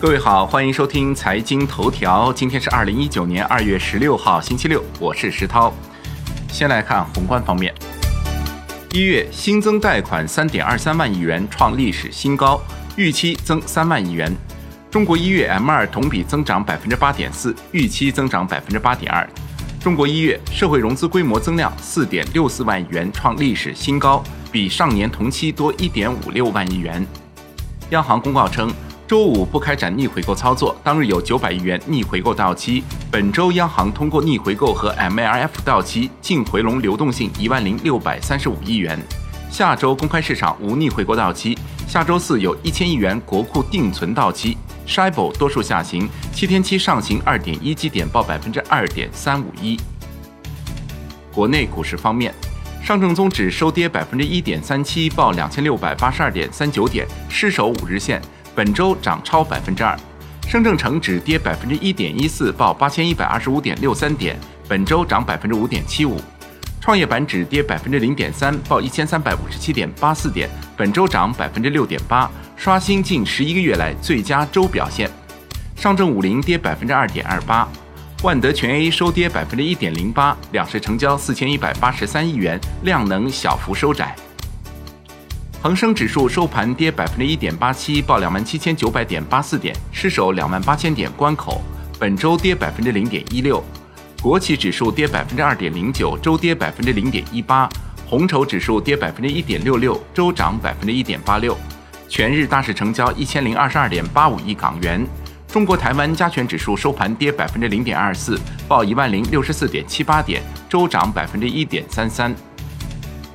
[0.00, 2.32] 各位好，欢迎收听财经头条。
[2.32, 5.74] 今天是二零一九年二月十六号，星期六，我是石涛。
[6.52, 7.74] 先来看宏观方面，
[8.92, 12.62] 一月新增贷款三点二三万亿元，创历史新高，
[12.94, 14.32] 预期增三万亿元。
[14.88, 19.28] 中国一月 M 二同比增长百分之八点四，预期增长百分之八点二。
[19.80, 24.22] 中国一月社会融资规模增量四点六四万亿元，创历史新高，
[24.52, 27.04] 比上年同期多一点五六万亿元。
[27.90, 28.72] 央行公告称，
[29.08, 32.84] 周五不开展逆回购操作，当日有九百亿元逆回购到期。
[33.10, 39.00] 本周央行通过逆回购和 MLF 到期净回笼流动性一万零六百三十五亿元。
[39.50, 44.58] 下周公开市场无逆回购到期，下周四有一千亿元国库定存到期。
[44.86, 49.80] s h i b o 多数下行，七天期上行二点一基点，报百分之二点三五一。
[51.32, 52.34] 国内股市方面。
[52.82, 58.20] 上证综指收跌百分之一点三七，报两千六百八十二点三九点，失守五日线。
[58.58, 59.96] 本周涨超百分之二。
[60.48, 66.20] 深证成指跌百分之一点一四，报八千一百二十五点六三点，本周涨百分之五点七五。
[66.80, 75.08] 创业板指跌百分之零点三，报一千三百五十七点八四点，本周涨百分之六点八，刷新近十一个月来最佳周表现。
[75.76, 77.68] 上证五零跌百分之二点二八。
[78.24, 84.16] 万德全 A 收跌百分之一点零八，两市成交四千一百八十三亿元，量能小幅收窄。
[85.68, 91.60] 恒生指数收盘跌百分之一点八七，报两万七千九百点八四点，失守两万八千点关口。
[91.98, 93.62] 本周跌百分之零点一六。
[94.22, 97.68] 国企指数跌百分之二点零九，周跌百分之零点一八。
[98.06, 101.54] 红筹指数跌百分之一点六六，周涨百分之一点八六。
[102.08, 105.06] 全日大市成交一千零二十二点八五亿港元。
[105.48, 112.34] 中国台湾加权指数收盘跌百分之零点二四，报一万零六十四点七八点，周涨百分之一点三三。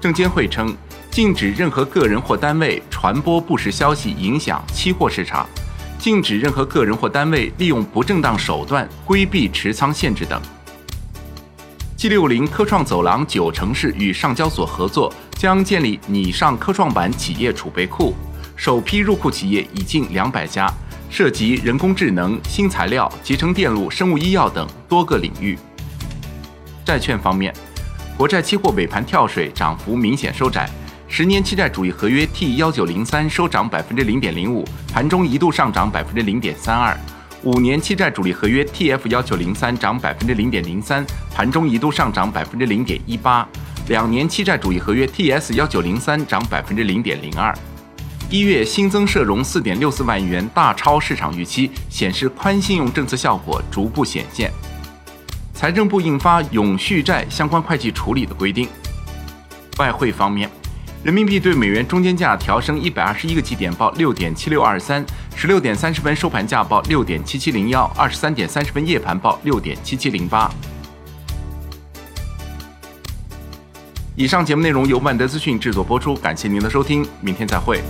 [0.00, 0.74] 证监会称，
[1.14, 5.46] 禁止任何个人或单位传播不实消息，影响期货市场；
[5.96, 10.42] 禁止任何个人或单位利用不正当手段规避持仓限制等。
[11.96, 18.12] G 六零科创走廊九城市与上交所合作，将建立拟上科创板企业储备库，
[18.56, 20.68] 首批入库企业已近两百家。
[21.10, 25.56] 涉及人工智能、新材料、集成电路、生物医药等多个领域。
[26.84, 27.54] 债券方面，
[28.16, 30.68] 国债期货尾盘跳水，涨幅明显收窄。
[31.16, 36.98] 十年期债主义合约 T 幺九零三收涨百分之零点零五，盘中一度上涨百分之零点三二。
[37.44, 43.48] 五年期债主力合约 TF 幺九零三涨百分之零点零三，盘中一度上涨百分之零点一八。
[43.86, 47.56] 两年期债主义合约 TS 幺九零三涨百分之零点零二。
[48.28, 54.50] 一月新增社融四点六四万亿元，大超市场预期，显示宽信用政策效果逐步显现。
[55.52, 58.68] 财政部印发永续债相关会计处理的规定。
[59.78, 60.50] 外汇方面，
[61.04, 65.04] 人民币对美元中间价调升一百二十一个基点，报六点七六二三；
[65.36, 70.50] 十六点三十分收盘价报六点七七零幺；二十三点三十分夜盘报六点七七零八。
[74.16, 77.82] 以上节目内容由万德资讯制作播出，感谢您的收听，明天再会。